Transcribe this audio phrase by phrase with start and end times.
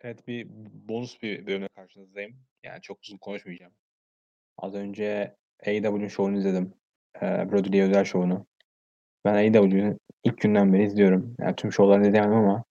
[0.00, 0.46] Evet, bir
[0.88, 2.36] bonus bir bölümle karşınızdayım.
[2.64, 3.72] Yani çok uzun konuşmayacağım.
[4.58, 5.36] Az önce
[5.66, 6.74] AEW'nin şovunu izledim.
[7.22, 8.46] Eee, Brody Lee özel şovunu.
[9.24, 11.36] Ben AEW'yu ilk günden beri izliyorum.
[11.40, 12.64] Yani tüm şovlarını izleyemedim ama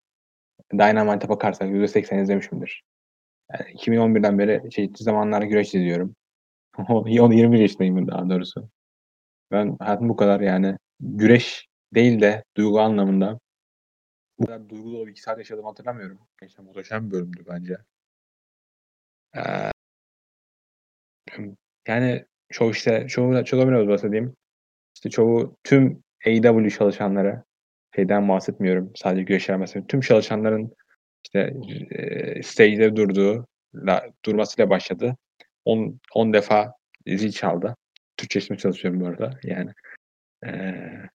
[0.73, 2.83] Dynamite'a bakarsak %80 izlemişimdir.
[3.53, 6.17] Yani 2011'den beri çeşitli zamanlarda güreş izliyorum.
[6.91, 8.71] O 21 yaşındayım daha doğrusu.
[9.53, 13.39] Ben hayatım bu kadar yani güreş değil de duygu anlamında
[14.39, 16.19] bu kadar duygu dolu bir 2 saat yaşadığımı hatırlamıyorum.
[16.41, 17.77] Gerçekten muhteşem bir bölümdü bence.
[19.35, 19.71] Eee
[21.89, 23.33] yani çoğu işte çoğu
[23.69, 24.37] biraz bahsedeyim.
[24.97, 27.45] İşte çoğu tüm AEW çalışanları
[27.97, 28.93] şeyden bahsetmiyorum.
[28.97, 29.87] Sadece güreşler mesela.
[29.89, 30.73] Tüm çalışanların
[31.27, 31.55] işte
[31.93, 35.17] eee, stage'de durduğu la, durmasıyla başladı.
[35.65, 36.73] 10 10 defa
[37.09, 37.77] zil çaldı.
[38.17, 39.39] Türkçesini çalışıyorum bu arada.
[39.45, 39.71] Yani
[40.47, 41.11] eee,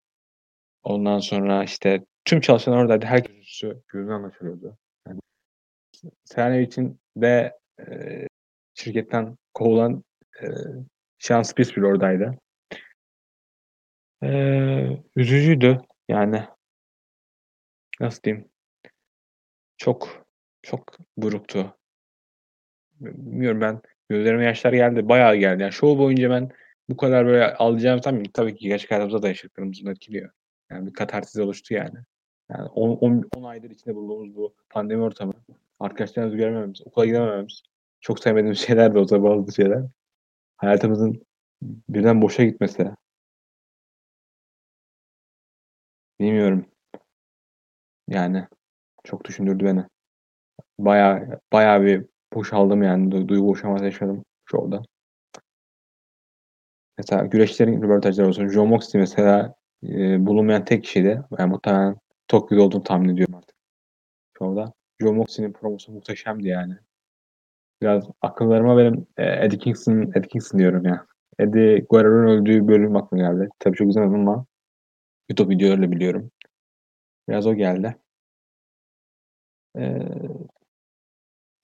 [0.83, 3.05] ondan sonra işte tüm çalışanlar oradaydı.
[3.05, 4.77] Herkes gözünden anlaşılıyordu.
[5.07, 8.27] Yani, için de eee,
[8.73, 10.03] şirketten kovulan
[10.43, 10.49] eee
[11.19, 12.35] Sean Spears bile oradaydı.
[14.23, 15.81] Eee, üzücüydü.
[16.09, 16.43] Yani
[17.99, 18.49] nasıl diyeyim?
[19.77, 20.25] Çok
[20.61, 21.77] çok buruktu.
[22.99, 25.09] Bilmiyorum ben gözlerime yaşlar geldi.
[25.09, 25.61] Bayağı geldi.
[25.63, 26.49] Yani show boyunca ben
[26.89, 28.31] bu kadar böyle alacağımı sanmıyorum.
[28.33, 30.29] Tabii ki gerçek hayatımızda da yaşadıklarımız bunu etkiliyor.
[30.71, 31.99] Yani bir katarsis oluştu yani.
[32.49, 35.33] Yani 10, 10, 10 aydır içinde bulunduğumuz bu pandemi ortamı,
[35.79, 37.63] arkadaşlarımızı göremememiz, okula gidemememiz,
[38.01, 39.83] çok sevmediğimiz şeyler de olsa bazı şeyler.
[40.57, 41.25] Hayatımızın
[41.89, 42.91] birden boşa gitmesi.
[46.19, 46.65] Bilmiyorum.
[48.09, 48.47] Yani
[49.03, 49.85] çok düşündürdü beni.
[50.79, 53.11] Bayağı bayağı bir boşaldım yani.
[53.11, 54.83] Du duygu boşalması yaşadım şovda.
[56.97, 58.47] Mesela güreşçilerin röportajları olsun.
[58.47, 61.21] Jon Moxley mesela eee, bulunmayan tek kişiydi.
[61.39, 61.95] Yani muhtemelen
[62.27, 63.55] Tokyo'da olduğunu tahmin ediyorum artık
[64.39, 64.73] şovda.
[65.01, 66.75] Jon Moxley'nin promosu muhteşemdi yani.
[67.81, 71.05] Biraz akıllarıma benim eee, Eddie Kingston, Eddie Kingston diyorum ya.
[71.39, 73.49] Eddie Guerrero'nun öldüğü bölüm aklıma geldi.
[73.59, 74.45] Tabii çok izlemedim ama
[75.29, 76.31] YouTube videolarıyla biliyorum.
[77.29, 77.97] Biraz o geldi.
[79.75, 80.51] Eee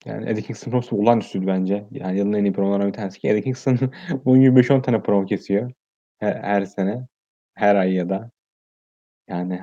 [0.06, 1.86] yani Eddie Kingston promosu olağanüstüydü bence.
[1.90, 3.78] Yani yılın en iyi promolarından bir tanesi ki Eddie Kingston
[4.24, 5.70] bunun gibi 5-10 tane promo kesiyor.
[6.18, 7.06] Her, her sene.
[7.58, 8.30] Her ay ya da.
[9.28, 9.60] Yani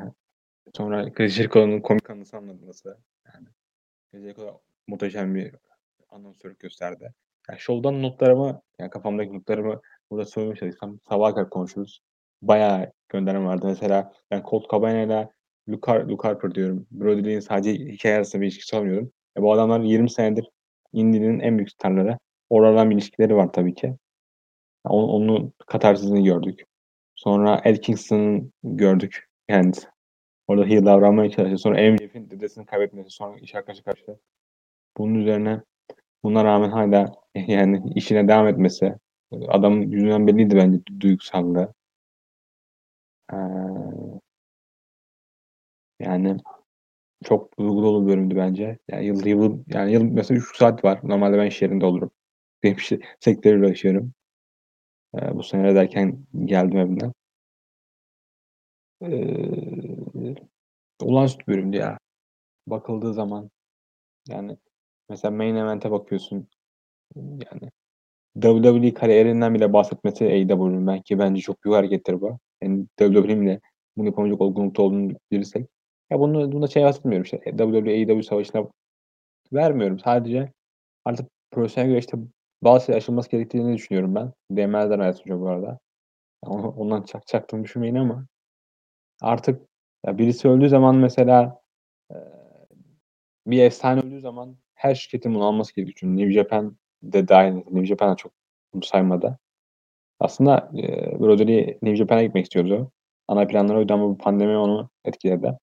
[0.74, 2.98] sonra Jericho'nun komik anısı anlatması.
[3.34, 3.48] Yani
[4.14, 5.56] Jericho muhteşem bir
[6.10, 7.14] anonsörlük gösterdi.
[7.50, 12.00] Yani şovdan notlarımı, yani kafamdaki notlarımı burada söylemeye çalışsam sabaha kadar konuşuruz.
[12.42, 13.66] Bayağı gönderme vardı.
[13.68, 15.30] Mesela ben Colt Cabana ile
[15.70, 16.88] Luke, Har- Luke Harper diyorum.
[16.92, 19.12] Brody sadece hikaye arasında bir ilişkisi olmuyorum.
[19.38, 20.50] E bu adamlar 20 senedir
[20.94, 22.18] Indie'nin en büyük starları.
[22.50, 23.96] Oradan bir ilişkileri var tabii ki.
[24.84, 26.64] Onun, onun katarsisini gördük.
[27.16, 27.78] Sonra Ed
[28.64, 29.30] gördük.
[29.50, 29.72] Yani
[30.48, 31.60] orada heel davranmaya çalışıyor.
[31.60, 33.10] Sonra MJF'in dedesini kaybetmesi.
[33.10, 34.20] Sonra iş arkadaşı kaçtı.
[34.98, 35.62] Bunun üzerine
[36.24, 38.96] buna rağmen hala yani işine devam etmesi.
[39.48, 41.74] Adamın yüzünden belliydi bence duygusallığı.
[43.34, 43.36] Ee,
[46.00, 46.38] yani
[47.26, 48.78] çok duygu dolu bir bölümdü bence.
[48.92, 51.00] Yani yıl, yıl, yani yıl mesela 3 saat var.
[51.04, 52.12] Normalde ben iş yerinde olurum.
[52.64, 53.76] Benim işte sektörle.
[55.22, 57.14] Ee, bu sene derken geldim evimden.
[59.02, 60.36] Ee,
[61.02, 61.98] olağanüstü bölümdü ya.
[62.68, 63.50] Bakıldığı zaman
[64.30, 64.58] yani
[65.10, 66.48] mesela main event'e bakıyorsun.
[67.16, 67.72] Yani
[68.42, 72.40] WWE kariyerinden bile bahsetmesi AEW'nin belki bence çok büyük harekettir bu.
[72.62, 73.62] Yani WWE'nin bile
[73.98, 75.68] bunu yapamayacak olgunlukta olduğunu bilirsek.
[76.10, 77.38] Ya bunu bunda şey bahsetmiyorum işte.
[77.38, 78.68] WWE AEW savaşına
[79.54, 80.00] vermiyorum.
[80.00, 80.52] Sadece
[81.06, 82.18] artık profesyonel güreşte
[82.66, 84.34] bazı şeyler aşılması gerektiğini düşünüyorum ben.
[84.52, 85.80] DM'den ayrıca bu arada.
[86.44, 88.26] Ondan çak, çaktığımı düşünmeyin ama
[89.22, 89.62] artık
[90.06, 91.62] ya birisi öldüğü zaman mesela
[93.48, 95.96] bir efsane öldüğü zaman her şirketin bunu alması gerekiyor.
[96.00, 97.54] Çünkü New Japan de dahil.
[97.54, 98.32] New Japan da çok
[98.74, 99.40] bunu saymadı.
[100.20, 102.92] Aslında e, Brody New Japan'a gitmek istiyordu.
[103.28, 105.58] Ana planları oydu ama bu pandemi onu etkiledi.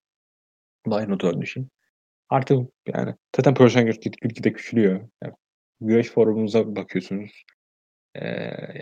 [0.90, 1.68] Dahil not öldüğü.
[2.28, 3.54] Artık yani zaten
[3.84, 5.08] güreş gitgide küçülüyor.
[5.22, 5.34] Yani,
[5.86, 7.44] güreş forumunuza bakıyorsunuz.
[8.14, 8.26] Ee,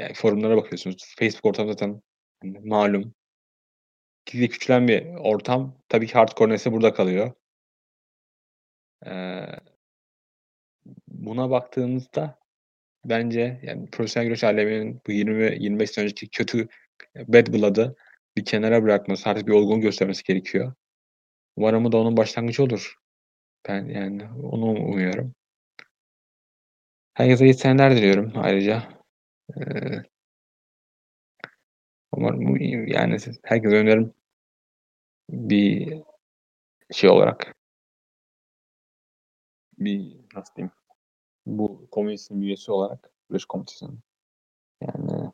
[0.00, 1.14] yani forumlara bakıyorsunuz.
[1.18, 2.02] Facebook ortam zaten
[2.44, 3.14] malum.
[4.26, 5.78] Gitgide küçülen bir ortam.
[5.88, 7.32] Tabii ki hardcore nesli burada kalıyor.
[9.06, 9.46] Ee,
[11.08, 12.38] buna baktığımızda
[13.04, 16.68] bence yani profesyonel güreş aleminin bu 20-25 sene önceki kötü
[17.16, 17.96] bad blood'ı
[18.36, 20.74] bir kenara bırakması, artık bir olgun göstermesi gerekiyor.
[21.56, 22.94] Umarım da onun başlangıcı olur.
[23.68, 25.34] Ben yani onu umuyorum.
[27.14, 28.82] Herkese iyi seneler diliyorum ayrıca.
[29.56, 29.60] Ee,
[32.12, 34.14] umarım yani herkese öneririm
[35.30, 36.02] bir
[36.92, 37.54] şey olarak
[39.80, 40.72] bir nasıl diyeyim,
[41.46, 44.00] bu komünitenin bir üyesi olarak, Barış Komitesi'nin.
[44.80, 45.30] Yani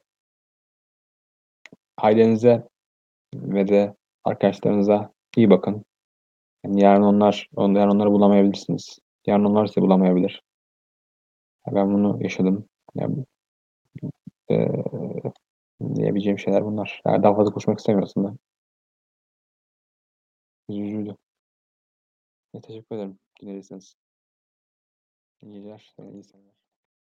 [1.96, 2.68] ailenize
[3.34, 5.84] ve de arkadaşlarınıza iyi bakın.
[6.64, 8.98] Yani yarın onlar yarın onları bulamayabilirsiniz.
[9.26, 10.42] Yarın onlar sizi bulamayabilir.
[11.72, 12.68] Ben bunu yaşadım.
[12.94, 13.24] Yani,
[14.50, 14.82] eee,
[15.94, 17.02] diyebileceğim şeyler bunlar.
[17.06, 18.36] Yani daha fazla konuşmak istemiyorum aslında.
[20.68, 21.16] Üzücüydü.
[22.54, 23.96] E, teşekkür ederim dinlediyseniz.
[25.42, 26.65] İyi geceler, iyi seneler.